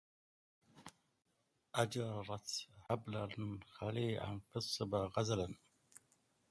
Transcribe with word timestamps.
أجررت 1.75 2.67
حبل 2.89 3.29
خليع 3.69 4.37
في 4.37 4.55
الصبا 4.55 4.97
غزل 5.17 5.57